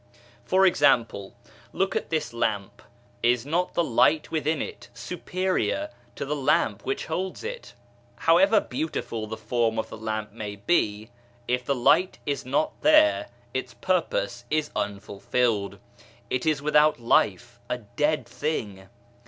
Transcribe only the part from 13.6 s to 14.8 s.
purpose is